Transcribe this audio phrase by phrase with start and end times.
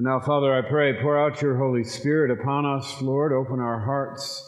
[0.00, 3.34] And now, Father, I pray, pour out your Holy Spirit upon us, Lord.
[3.34, 4.42] Open our hearts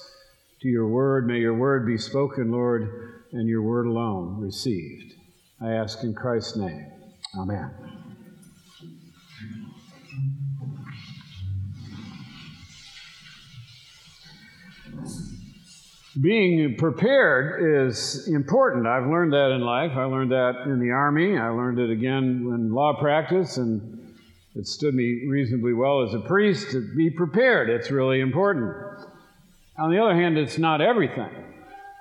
[0.63, 1.27] to your word.
[1.27, 5.13] May your word be spoken, Lord, and your word alone received.
[5.61, 6.87] I ask in Christ's name.
[7.39, 7.71] Amen.
[16.19, 18.87] Being prepared is important.
[18.87, 19.93] I've learned that in life.
[19.97, 21.37] I learned that in the Army.
[21.37, 22.25] I learned it again
[22.55, 23.99] in law practice, and
[24.55, 27.71] it stood me reasonably well as a priest to be prepared.
[27.71, 28.75] It's really important.
[29.79, 31.31] On the other hand, it's not everything.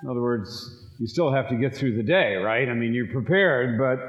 [0.04, 2.68] In other words, you still have to get through the day, right?
[2.68, 4.00] I mean, you're prepared, but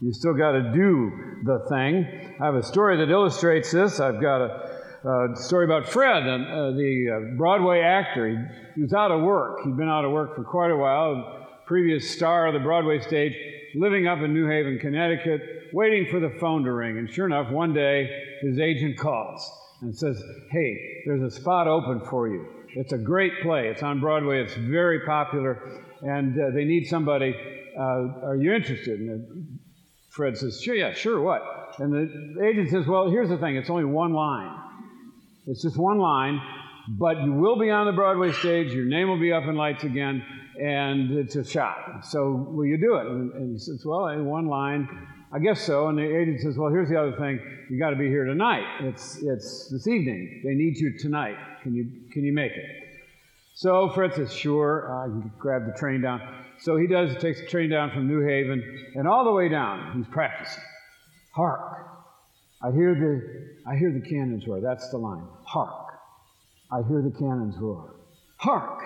[0.00, 2.34] you still got to do the thing.
[2.40, 4.00] I have a story that illustrates this.
[4.00, 8.28] I've got a uh, story about Fred, uh, the uh, Broadway actor.
[8.28, 8.36] He,
[8.74, 9.60] he, was out of work.
[9.64, 11.46] He'd been out of work for quite a while.
[11.66, 13.34] Previous star of the Broadway stage,
[13.74, 16.98] living up in New Haven, Connecticut, waiting for the phone to ring.
[16.98, 18.08] And sure enough, one day
[18.40, 19.48] his agent calls
[19.80, 22.46] and says, Hey, there's a spot open for you.
[22.74, 23.68] It's a great play.
[23.68, 24.42] It's on Broadway.
[24.42, 27.34] It's very popular, and uh, they need somebody.
[27.76, 29.00] Uh, are you interested?
[29.00, 29.58] And
[30.10, 31.42] Fred says, Sure, yeah, sure, what?
[31.78, 34.54] And the agent says, Well, here's the thing it's only one line.
[35.46, 36.40] It's just one line,
[36.88, 38.72] but you will be on the Broadway stage.
[38.72, 40.22] Your name will be up in lights again,
[40.60, 42.04] and it's a shot.
[42.04, 43.06] So will you do it?
[43.06, 44.88] And, and he says, well, one line,
[45.30, 45.88] I guess so.
[45.88, 47.38] And the agent says, well, here's the other thing.
[47.68, 48.64] You got to be here tonight.
[48.80, 50.42] It's it's this evening.
[50.44, 51.36] They need you tonight.
[51.62, 52.64] Can you can you make it?
[53.54, 54.90] So Fred says, sure.
[54.90, 56.22] I can grab the train down.
[56.60, 57.14] So he does.
[57.20, 58.62] Takes the train down from New Haven,
[58.94, 60.62] and all the way down, he's practicing.
[61.34, 61.86] Hark!
[62.62, 64.60] I hear the I hear the cannons roar.
[64.60, 65.24] That's the line.
[65.44, 65.98] Hark!
[66.72, 67.94] I hear the cannons roar.
[68.38, 68.82] Hark!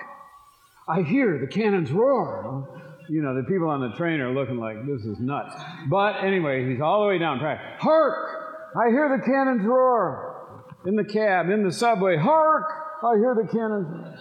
[0.87, 2.92] I hear the cannons roar.
[3.09, 5.55] You know, the people on the train are looking like this is nuts.
[5.89, 7.79] But anyway, he's all the way down track.
[7.79, 8.73] Hark!
[8.75, 10.65] I hear the cannons roar.
[10.85, 12.17] In the cab, in the subway.
[12.17, 12.63] Hark!
[13.03, 14.19] I hear the cannons.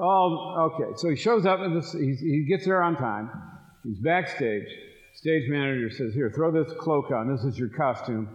[0.00, 0.92] Oh, okay.
[0.96, 3.30] So he shows up and he gets there on time.
[3.84, 4.68] He's backstage.
[5.14, 7.34] Stage manager says, Here, throw this cloak on.
[7.34, 8.28] This is your costume.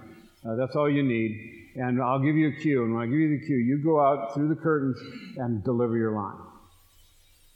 [0.45, 1.71] Uh, that's all you need.
[1.75, 2.83] And I'll give you a cue.
[2.83, 4.97] And when I give you the cue, you go out through the curtains
[5.37, 6.52] and deliver your line.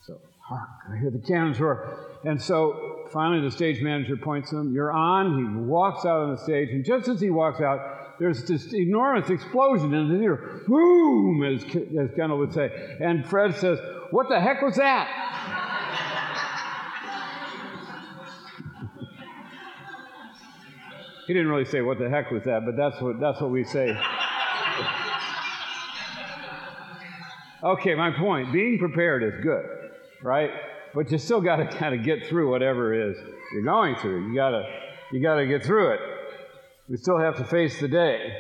[0.07, 2.19] So, hark, I hear the cannons roar.
[2.23, 5.38] And so finally the stage manager points to him, You're on.
[5.38, 6.69] He walks out on the stage.
[6.69, 10.62] And just as he walks out, there's this enormous explosion in the theater.
[10.66, 12.72] Boom, as, as Kendall would say.
[13.01, 13.79] And Fred says,
[14.12, 15.09] What the heck was that?
[21.28, 23.66] He didn't really say what the heck was that, but that's what that's what we
[23.66, 23.89] say.
[27.63, 28.53] okay, my point.
[28.53, 29.66] Being prepared is good,
[30.23, 30.51] right?
[30.94, 33.17] But you still got to kind of get through whatever it is
[33.53, 34.29] you're going through.
[34.29, 34.63] You gotta
[35.11, 36.00] you gotta get through it.
[36.89, 38.33] We still have to face the day.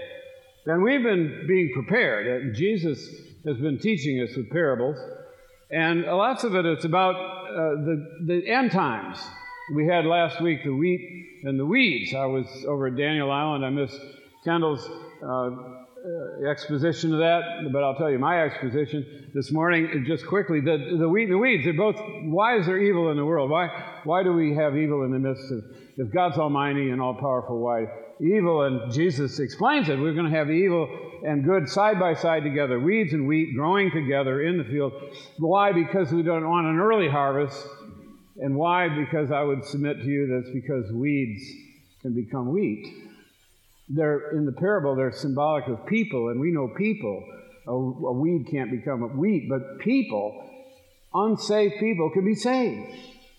[0.65, 2.55] Then we've been being prepared.
[2.55, 3.07] Jesus
[3.45, 4.97] has been teaching us with parables,
[5.71, 9.17] and lots of it is about uh, the the end times.
[9.73, 12.13] We had last week the wheat and the weeds.
[12.13, 13.65] I was over at Daniel Island.
[13.65, 13.99] I missed
[14.43, 14.85] Kendall's
[15.23, 15.49] uh,
[16.07, 20.61] uh, exposition of that, but I'll tell you my exposition this morning just quickly.
[20.61, 23.49] The, the and the weeds, they're both, why is there evil in the world?
[23.49, 23.67] Why,
[24.03, 25.63] why do we have evil in the midst of,
[25.97, 27.87] if God's almighty and all powerful, why
[28.21, 28.63] evil?
[28.63, 29.99] And Jesus explains it.
[29.99, 30.87] We're going to have evil
[31.25, 34.93] and good side by side together, weeds and wheat growing together in the field.
[35.37, 35.73] Why?
[35.73, 37.65] Because we don't want an early harvest
[38.39, 38.87] and why?
[38.89, 41.43] Because I would submit to you that's because weeds
[42.01, 43.06] can become wheat.
[43.89, 47.23] They're in the parable, they're symbolic of people, and we know people.
[47.67, 50.49] A, a weed can't become a wheat, but people,
[51.13, 52.89] unsaved people, can be saved.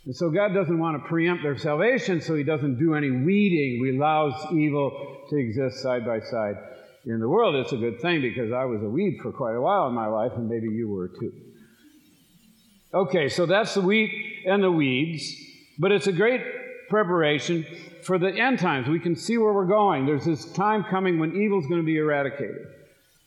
[0.06, 3.84] And so God doesn't want to preempt their salvation, so He doesn't do any weeding.
[3.84, 6.56] He allows evil to exist side by side.
[7.04, 9.60] In the world, it's a good thing because I was a weed for quite a
[9.60, 11.32] while in my life, and maybe you were too.
[12.92, 15.30] Okay, so that's the wheat and the weeds,
[15.78, 16.40] but it's a great
[16.88, 17.66] preparation
[18.02, 18.88] for the end times.
[18.88, 20.06] We can see where we're going.
[20.06, 22.66] There's this time coming when evil's going to be eradicated.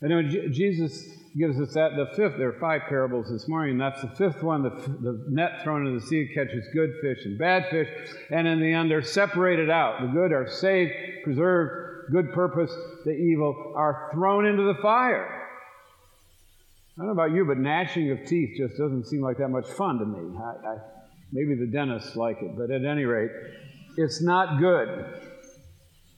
[0.00, 1.96] Know J- Jesus gives us that.
[1.96, 4.62] The fifth, there are five parables this morning, and that's the fifth one.
[4.62, 7.88] The, the net thrown into the sea catches good fish and bad fish,
[8.30, 10.00] and in the end, they're separated out.
[10.00, 10.92] The good are saved,
[11.22, 12.72] preserved, good purpose.
[13.04, 15.48] The evil are thrown into the fire.
[16.96, 19.66] I don't know about you, but gnashing of teeth just doesn't seem like that much
[19.66, 20.36] fun to me.
[20.36, 20.76] I, I,
[21.32, 23.30] maybe the dentists like it, but at any rate,
[23.96, 25.06] it's not good.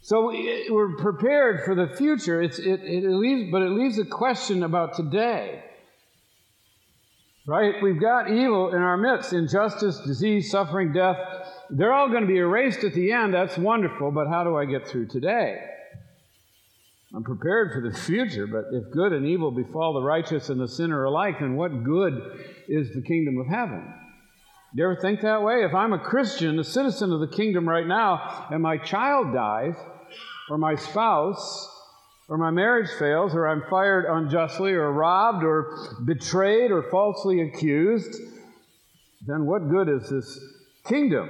[0.02, 0.26] So
[0.70, 2.42] we're prepared for the future.
[2.42, 5.64] It's, it, it leaves, but it leaves a question about today.
[7.46, 7.76] Right?
[7.82, 11.16] We've got evil in our midst injustice, disease, suffering, death.
[11.70, 13.32] They're all going to be erased at the end.
[13.32, 15.58] That's wonderful, but how do I get through today?
[17.14, 20.68] I'm prepared for the future, but if good and evil befall the righteous and the
[20.68, 23.92] sinner alike, then what good is the kingdom of heaven?
[24.74, 25.64] Do you ever think that way?
[25.64, 29.74] If I'm a Christian, a citizen of the kingdom right now, and my child dies,
[30.50, 31.70] or my spouse,
[32.28, 38.20] or my marriage fails, or I'm fired unjustly, or robbed, or betrayed, or falsely accused,
[39.26, 40.40] then what good is this
[40.86, 41.28] kingdom?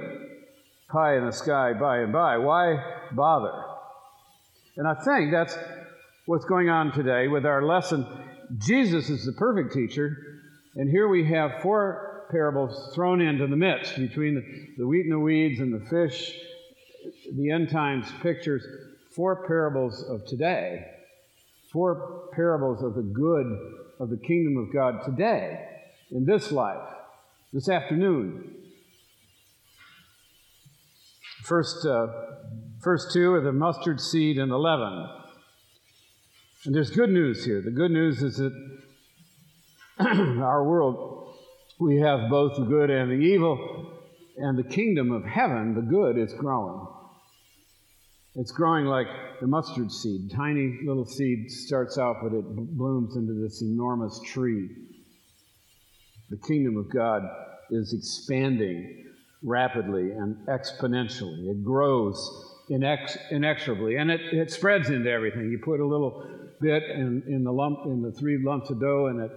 [0.89, 2.37] high in the sky by and by.
[2.37, 2.77] Why
[3.11, 3.63] bother?
[4.77, 5.57] And I think that's
[6.25, 8.05] what's going on today with our lesson.
[8.57, 10.15] Jesus is the perfect teacher,
[10.75, 14.43] and here we have four parables thrown into the midst between the,
[14.77, 16.37] the wheat and the weeds and the fish,
[17.33, 18.65] the end times pictures,
[19.15, 20.85] four parables of today,
[21.71, 23.45] four parables of the good
[23.99, 25.65] of the kingdom of God today,
[26.11, 26.87] in this life,
[27.53, 28.53] this afternoon.
[31.43, 32.07] First, uh,
[32.81, 35.07] first two are the mustard seed and the leaven.
[36.65, 37.61] And there's good news here.
[37.61, 38.53] The good news is that
[39.99, 41.14] our world,
[41.79, 43.91] we have both the good and the evil,
[44.37, 46.87] and the kingdom of heaven, the good, is growing.
[48.35, 49.07] It's growing like
[49.39, 50.31] the mustard seed.
[50.31, 52.43] Tiny little seed starts out, but it
[52.77, 54.69] blooms into this enormous tree.
[56.29, 57.23] The kingdom of God
[57.71, 59.05] is expanding
[59.41, 61.49] rapidly and exponentially.
[61.49, 62.17] It grows
[62.69, 65.49] inex- inexorably, and it, it spreads into everything.
[65.49, 66.27] You put a little
[66.59, 69.31] bit in, in the lump in the three lumps of dough, and it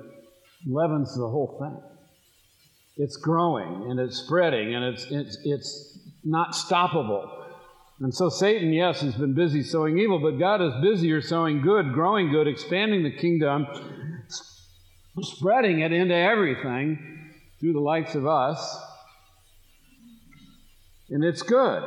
[0.67, 1.98] leavens the whole thing.
[2.99, 7.31] It's growing and it's spreading, and it's it's it's not stoppable.
[8.01, 11.93] And so Satan, yes, has been busy sowing evil, but God is busier sowing good,
[11.93, 13.67] growing good, expanding the kingdom,
[15.21, 18.79] spreading it into everything through the likes of us.
[21.11, 21.83] And it's good.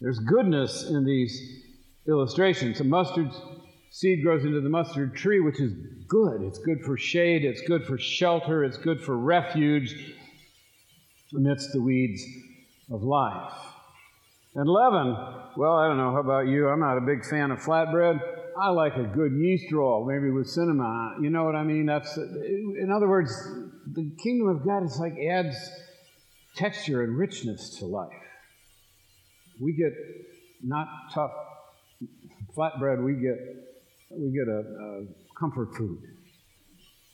[0.00, 1.40] There's goodness in these
[2.08, 2.80] illustrations.
[2.80, 3.30] A mustard
[3.90, 5.72] seed grows into the mustard tree, which is
[6.06, 6.42] good.
[6.42, 10.14] It's good for shade, it's good for shelter, it's good for refuge
[11.36, 12.22] amidst the weeds
[12.90, 13.52] of life.
[14.54, 15.16] And leaven,
[15.56, 16.68] well, I don't know, how about you?
[16.68, 18.20] I'm not a big fan of flatbread.
[18.60, 21.22] I like a good yeast roll, maybe with cinnamon.
[21.22, 21.86] You know what I mean?
[21.86, 23.32] That's, in other words,
[23.92, 25.56] the kingdom of God is like adds
[26.56, 28.10] texture and richness to life.
[29.60, 29.92] We get
[30.62, 31.30] not tough
[32.56, 33.04] flatbread.
[33.04, 33.38] We get
[34.10, 35.06] we get a, a
[35.38, 36.02] comfort food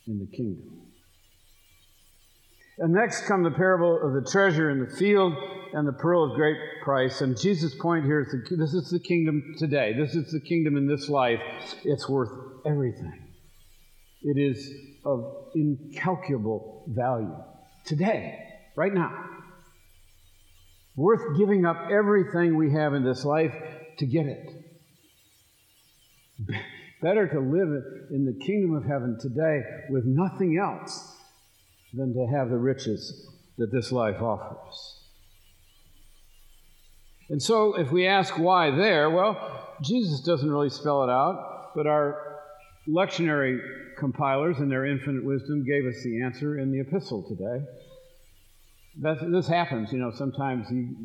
[0.06, 0.82] in the kingdom.
[2.78, 5.34] And next come the parable of the treasure in the field
[5.72, 7.20] and the pearl of great price.
[7.22, 9.94] And Jesus' point here is the, this is the kingdom today.
[9.96, 11.40] This is the kingdom in this life.
[11.84, 12.30] It's worth
[12.66, 13.22] everything.
[14.22, 14.70] It is
[15.04, 17.36] of incalculable value
[17.84, 18.38] today,
[18.74, 19.24] right now.
[20.96, 23.54] Worth giving up everything we have in this life
[23.98, 24.50] to get it.
[27.02, 27.68] Better to live
[28.10, 31.14] in the kingdom of heaven today with nothing else
[31.92, 33.28] than to have the riches
[33.58, 35.00] that this life offers.
[37.28, 41.86] And so, if we ask why there, well, Jesus doesn't really spell it out, but
[41.86, 42.40] our
[42.88, 43.60] lectionary
[43.98, 47.64] compilers, in their infinite wisdom, gave us the answer in the epistle today.
[48.98, 50.96] That's, this happens, you know, sometimes you,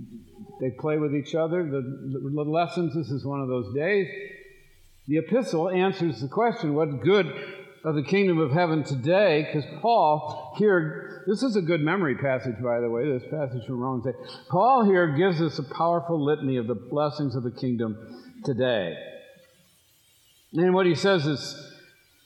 [0.62, 1.64] they play with each other.
[1.64, 4.08] The, the lessons, this is one of those days.
[5.12, 7.26] The epistle answers the question what good
[7.84, 9.46] of the kingdom of heaven today?
[9.46, 13.82] Because Paul here, this is a good memory passage, by the way, this passage from
[13.82, 14.16] Romans 8.
[14.50, 18.96] Paul here gives us a powerful litany of the blessings of the kingdom today.
[20.54, 21.74] And what he says is,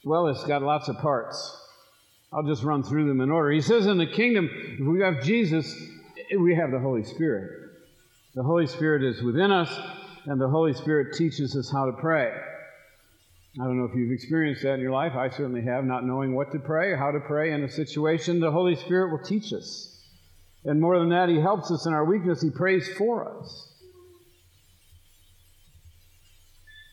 [0.04, 1.60] well, it's got lots of parts.
[2.32, 3.50] I'll just run through them in order.
[3.50, 5.76] He says, in the kingdom, if we have Jesus,
[6.38, 7.50] we have the Holy Spirit.
[8.36, 9.76] The Holy Spirit is within us,
[10.28, 12.32] and the Holy Spirit teaches us how to pray.
[13.60, 15.14] I don't know if you've experienced that in your life.
[15.16, 18.42] I certainly have, not knowing what to pray or how to pray in a situation.
[18.42, 19.98] The Holy Spirit will teach us.
[20.66, 22.42] And more than that, He helps us in our weakness.
[22.42, 23.72] He prays for us.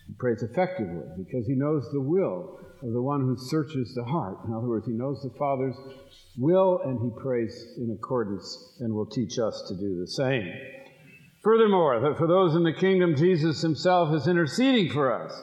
[0.07, 4.39] He prays effectively because He knows the will of the one who searches the heart.
[4.47, 5.77] In other words, He knows the Father's
[6.39, 10.49] will and He prays in accordance and will teach us to do the same.
[11.43, 15.43] Furthermore, that for those in the kingdom, Jesus Himself is interceding for us.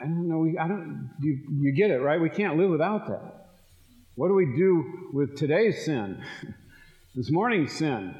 [0.00, 0.48] I don't know.
[0.58, 1.10] I don't.
[1.20, 2.20] You, you get it, right?
[2.20, 3.48] We can't live without that.
[4.14, 6.22] What do we do with today's sin?
[7.14, 8.14] this morning's sin.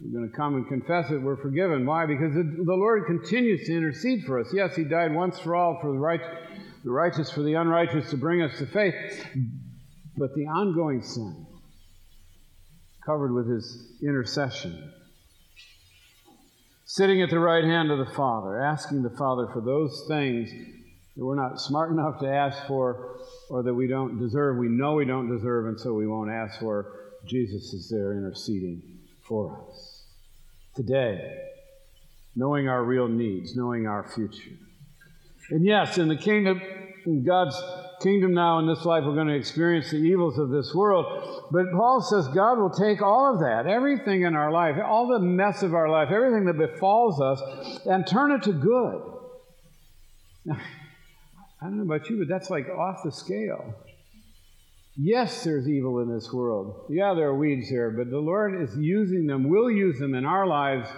[0.00, 1.20] We're going to come and confess it.
[1.20, 1.86] We're forgiven.
[1.86, 2.06] Why?
[2.06, 4.48] Because the, the Lord continues to intercede for us.
[4.52, 6.20] Yes, He died once for all for the, right,
[6.84, 8.94] the righteous, for the unrighteous, to bring us to faith.
[10.16, 11.46] But the ongoing sin,
[13.04, 14.92] covered with His intercession.
[16.84, 20.50] sitting at the right hand of the Father, asking the Father for those things
[21.16, 23.18] that we're not smart enough to ask for
[23.48, 24.58] or that we don't deserve.
[24.58, 26.92] We know we don't deserve, and so we won't ask for.
[27.24, 28.82] Jesus is there interceding
[29.26, 30.04] for us.
[30.74, 31.38] Today,
[32.34, 34.52] knowing our real needs, knowing our future.
[35.50, 36.60] And yes, in the kingdom,
[37.06, 37.60] in God's
[38.02, 41.46] kingdom now in this life, we're going to experience the evils of this world.
[41.50, 45.20] But Paul says God will take all of that, everything in our life, all the
[45.20, 47.40] mess of our life, everything that befalls us,
[47.86, 49.02] and turn it to good.
[51.66, 53.74] I don't know about you, but that's like off the scale.
[54.96, 56.86] Yes, there's evil in this world.
[56.88, 60.24] Yeah, there are weeds here, but the Lord is using them, will use them in
[60.24, 60.88] our lives.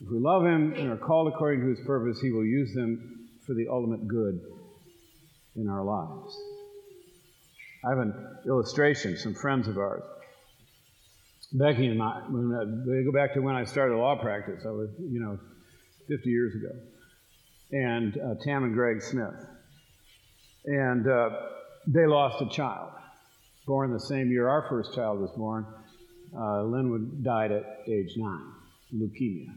[0.00, 3.28] If we love Him and are called according to His purpose, He will use them
[3.46, 4.40] for the ultimate good
[5.54, 6.36] in our lives.
[7.84, 8.12] I have an
[8.44, 10.02] illustration, some friends of ours.
[11.52, 12.22] Becky and I,
[12.86, 14.64] they go back to when I started law practice.
[14.66, 15.38] I was, you know,
[16.08, 16.74] 50 years ago.
[17.70, 19.46] And uh, Tam and Greg Smith.
[20.66, 21.30] And uh,
[21.86, 22.90] they lost a child,
[23.66, 25.66] born the same year our first child was born.
[26.36, 28.52] Uh, Linwood died at age nine,
[28.94, 29.48] leukemia.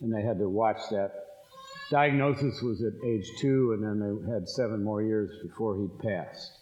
[0.00, 1.12] And they had to watch that
[1.90, 6.52] Diagnosis was at age two, and then they had seven more years before he passed.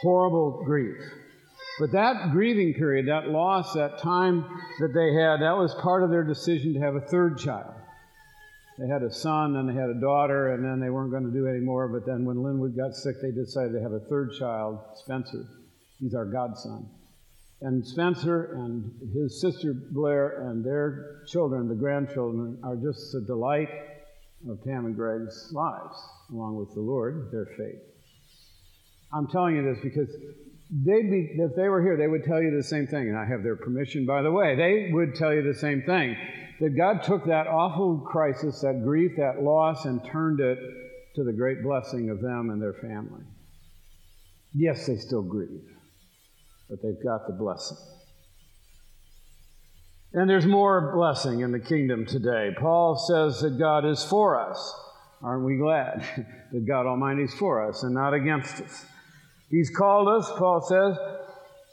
[0.00, 1.00] Horrible grief.
[1.78, 4.44] But that grieving period, that loss, that time
[4.80, 7.72] that they had, that was part of their decision to have a third child.
[8.82, 11.30] They had a son, and they had a daughter, and then they weren't going to
[11.30, 11.86] do any more.
[11.86, 15.44] But then when Linwood got sick, they decided to have a third child, Spencer.
[16.00, 16.90] He's our godson.
[17.60, 23.68] And Spencer and his sister Blair and their children, the grandchildren, are just a delight
[24.50, 25.96] of Tam and Greg's lives,
[26.32, 27.82] along with the Lord, their faith.
[29.14, 30.08] I'm telling you this because
[30.70, 33.26] they'd be, if they were here, they would tell you the same thing, and I
[33.26, 34.56] have their permission, by the way.
[34.56, 36.16] They would tell you the same thing
[36.62, 40.60] that God took that awful crisis, that grief, that loss, and turned it
[41.16, 43.24] to the great blessing of them and their family.
[44.54, 45.68] Yes, they still grieve,
[46.70, 47.78] but they've got the blessing.
[50.12, 52.50] And there's more blessing in the kingdom today.
[52.56, 54.72] Paul says that God is for us.
[55.20, 56.04] Aren't we glad
[56.52, 58.86] that God Almighty is for us and not against us?
[59.50, 60.96] He's called us, Paul says.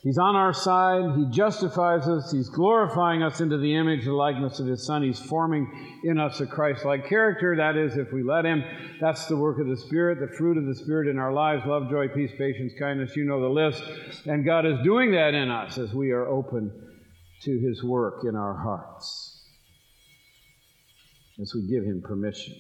[0.01, 1.17] He's on our side.
[1.17, 2.31] He justifies us.
[2.31, 5.03] He's glorifying us into the image and likeness of His Son.
[5.03, 7.57] He's forming in us a Christ like character.
[7.57, 8.63] That is, if we let Him,
[9.01, 11.89] that's the work of the Spirit, the fruit of the Spirit in our lives love,
[11.89, 13.15] joy, peace, patience, kindness.
[13.17, 13.83] You know the list.
[14.25, 16.71] And God is doing that in us as we are open
[17.41, 19.29] to his work in our hearts
[21.41, 22.53] as we give him permission.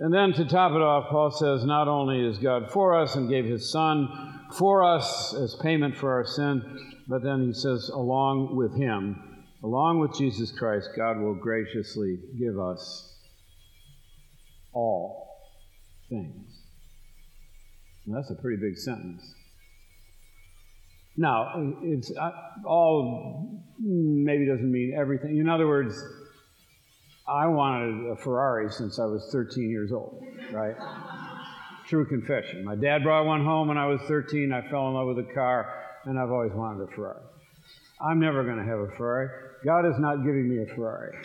[0.00, 3.28] And then to top it off, Paul says, not only is God for us and
[3.28, 6.62] gave his son for us as payment for our sin,
[7.08, 12.58] but then he says, along with him, along with Jesus Christ, God will graciously give
[12.58, 13.16] us
[14.72, 15.28] all
[16.08, 16.60] things.
[18.06, 19.34] That's a pretty big sentence.
[21.16, 22.30] Now, it's uh,
[22.66, 25.38] all maybe doesn't mean everything.
[25.38, 25.96] In other words,
[27.26, 30.74] I wanted a Ferrari since I was 13 years old, right?
[31.88, 32.64] True confession.
[32.64, 34.52] My dad brought one home when I was 13.
[34.52, 37.20] I fell in love with a car, and I've always wanted a Ferrari.
[38.00, 39.28] I'm never going to have a Ferrari.
[39.64, 41.16] God is not giving me a Ferrari.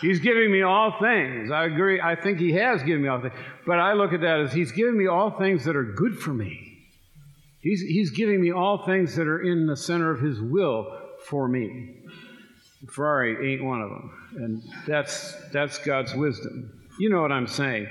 [0.00, 1.50] He's giving me all things.
[1.50, 2.00] I agree.
[2.00, 3.34] I think He has given me all things.
[3.66, 6.32] But I look at that as He's giving me all things that are good for
[6.32, 6.78] me.
[7.60, 11.46] He's, he's giving me all things that are in the center of His will for
[11.46, 11.96] me.
[12.88, 14.12] Ferrari ain't one of them.
[14.36, 16.72] And that's, that's God's wisdom.
[16.98, 17.86] You know what I'm saying.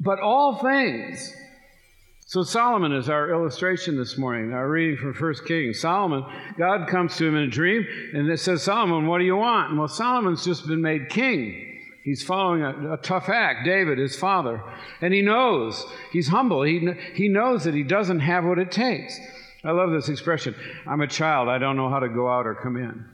[0.00, 1.34] But all things.
[2.28, 5.80] So Solomon is our illustration this morning, our reading from 1 Kings.
[5.80, 6.24] Solomon,
[6.58, 9.70] God comes to him in a dream, and it says, Solomon, what do you want?
[9.70, 11.76] And well, Solomon's just been made king.
[12.02, 14.62] He's following a, a, tough act, David, his father.
[15.00, 16.62] And he knows, he's humble.
[16.62, 19.18] He, he knows that he doesn't have what it takes.
[19.64, 20.54] I love this expression
[20.86, 23.04] I'm a child, I don't know how to go out or come in.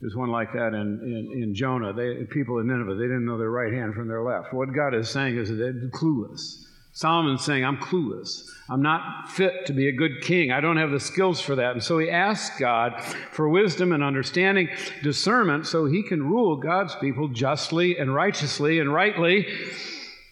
[0.00, 1.92] There's one like that in, in, in Jonah.
[1.92, 4.52] They, people in Nineveh, they didn't know their right hand from their left.
[4.52, 6.64] What God is saying is that they're clueless.
[6.92, 8.48] Solomon's saying, I'm clueless.
[8.70, 10.50] I'm not fit to be a good king.
[10.50, 11.72] I don't have the skills for that.
[11.72, 14.70] And so he asks God for wisdom and understanding,
[15.02, 19.46] discernment, so he can rule God's people justly and righteously and rightly.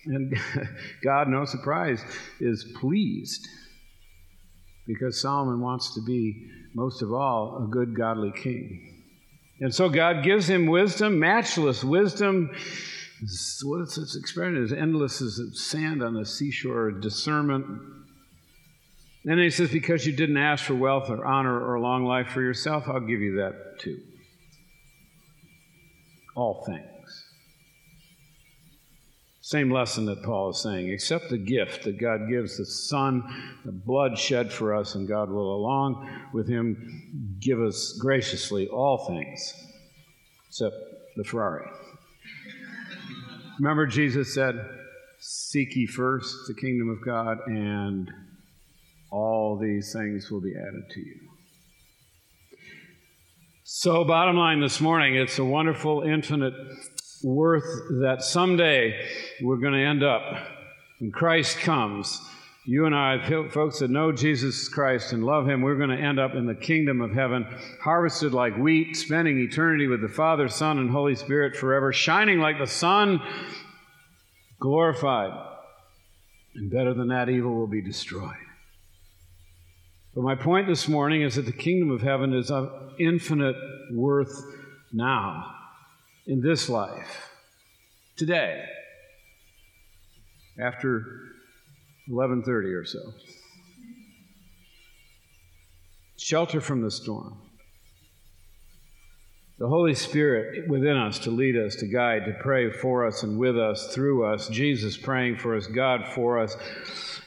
[0.07, 0.39] And
[1.03, 2.03] God, no surprise,
[2.41, 3.47] is pleased
[4.87, 8.94] because Solomon wants to be, most of all, a good, godly king.
[9.61, 12.51] And so God gives him wisdom, matchless wisdom
[13.63, 14.63] what is this expression?
[14.63, 17.67] As endless as sand on the seashore, discernment.
[19.25, 22.43] And he says, Because you didn't ask for wealth or honor or long life for
[22.43, 24.01] yourself, I'll give you that too.
[26.35, 26.94] all things.
[29.45, 30.91] Same lesson that Paul is saying.
[30.91, 33.23] Accept the gift that God gives the Son,
[33.67, 39.05] the blood shed for us, and God will, along with Him, give us graciously all
[39.07, 39.53] things,
[40.49, 40.75] except
[41.17, 41.69] the Ferrari.
[43.61, 44.55] Remember, Jesus said,
[45.19, 48.11] Seek ye first the kingdom of God, and
[49.11, 51.21] all these things will be added to you.
[53.65, 56.55] So, bottom line this morning, it's a wonderful, infinite
[57.25, 57.65] worth
[58.03, 59.01] that someday
[59.43, 60.23] we're going to end up
[60.99, 62.21] when Christ comes.
[62.67, 63.19] You and I,
[63.51, 66.55] folks that know Jesus Christ and love Him, we're going to end up in the
[66.55, 67.47] kingdom of heaven,
[67.83, 72.59] harvested like wheat, spending eternity with the Father, Son, and Holy Spirit forever, shining like
[72.59, 73.21] the sun,
[74.61, 75.33] glorified.
[76.55, 78.33] And better than that, evil will be destroyed.
[80.15, 83.57] But my point this morning is that the kingdom of heaven is of infinite
[83.93, 84.33] worth
[84.93, 85.54] now
[86.27, 87.31] in this life,
[88.17, 88.65] today,
[90.59, 91.05] after
[92.09, 93.13] 11:30 or so.
[96.17, 97.41] Shelter from the storm.
[99.59, 103.39] The Holy Spirit within us to lead us, to guide, to pray for us and
[103.39, 104.49] with us, through us.
[104.49, 106.57] Jesus praying for us, God for us,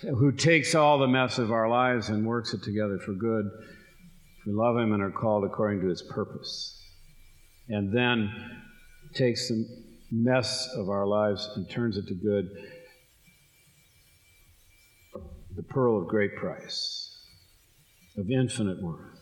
[0.02, 3.50] who takes all the mess of our lives and works it together for good.
[4.46, 6.82] We love Him and are called according to His purpose.
[7.70, 8.34] And then
[9.14, 9.66] takes the
[10.12, 12.50] mess of our lives and turns it to good.
[15.56, 17.18] The pearl of great price,
[18.18, 19.20] of infinite worth.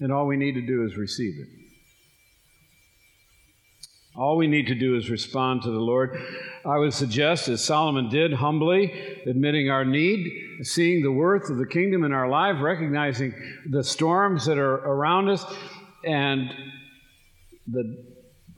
[0.00, 1.48] And all we need to do is receive it.
[4.16, 6.16] All we need to do is respond to the Lord.
[6.64, 8.92] I would suggest, as Solomon did, humbly
[9.26, 10.32] admitting our need,
[10.62, 13.34] seeing the worth of the kingdom in our life, recognizing
[13.68, 15.44] the storms that are around us,
[16.04, 16.54] and
[17.66, 18.13] the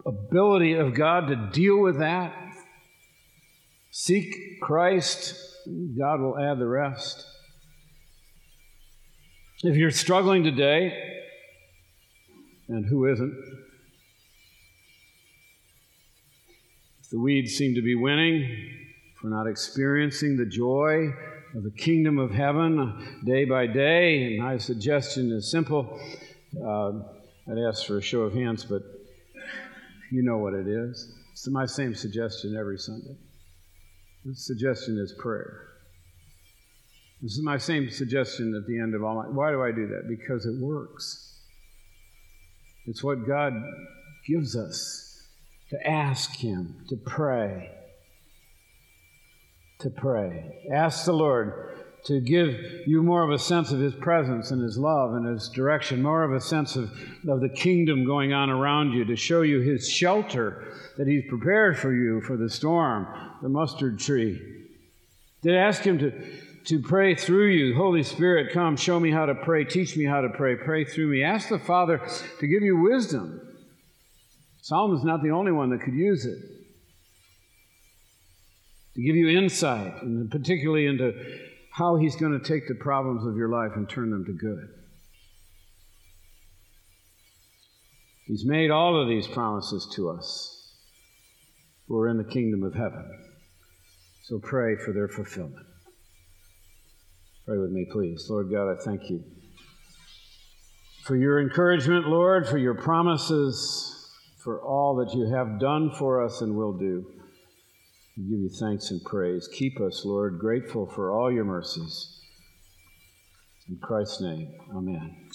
[0.06, 2.34] ability of God to deal with that.
[3.90, 5.34] Seek Christ,
[5.98, 7.26] God will add the rest.
[9.62, 10.92] If you're struggling today,
[12.68, 13.34] and who isn't?
[17.00, 21.08] If the weeds seem to be winning, if we're not experiencing the joy
[21.54, 25.98] of the kingdom of heaven day by day, and my suggestion is simple.
[26.62, 26.92] Uh,
[27.50, 28.82] I'd ask for a show of hands, but
[30.10, 31.12] you know what it is.
[31.32, 33.16] It's my same suggestion every Sunday.
[34.24, 35.62] The suggestion is prayer.
[37.22, 39.28] This is my same suggestion at the end of all my.
[39.28, 40.08] Why do I do that?
[40.08, 41.40] Because it works.
[42.86, 43.52] It's what God
[44.26, 45.22] gives us
[45.70, 47.70] to ask Him, to pray.
[49.80, 50.68] To pray.
[50.72, 51.52] Ask the Lord
[52.06, 52.54] to give
[52.86, 56.22] you more of a sense of His presence and His love and His direction, more
[56.22, 56.90] of a sense of,
[57.28, 60.62] of the kingdom going on around you, to show you His shelter
[60.96, 63.08] that He's prepared for you for the storm,
[63.42, 64.40] the mustard tree.
[65.42, 66.12] To ask Him to,
[66.66, 67.74] to pray through you.
[67.74, 71.08] Holy Spirit, come, show me how to pray, teach me how to pray, pray through
[71.08, 71.24] me.
[71.24, 72.00] Ask the Father
[72.38, 73.40] to give you wisdom.
[74.62, 76.38] Solomon's not the only one that could use it.
[78.94, 81.12] To give you insight, and particularly into
[81.76, 84.68] how He's going to take the problems of your life and turn them to good.
[88.26, 90.72] He's made all of these promises to us
[91.86, 93.04] who are in the kingdom of heaven.
[94.24, 95.66] So pray for their fulfillment.
[97.46, 98.26] Pray with me, please.
[98.30, 99.22] Lord God, I thank you
[101.04, 104.10] for your encouragement, Lord, for your promises,
[104.42, 107.06] for all that you have done for us and will do.
[108.16, 109.46] We give you thanks and praise.
[109.48, 112.18] Keep us, Lord, grateful for all your mercies.
[113.68, 115.25] In Christ's name, amen.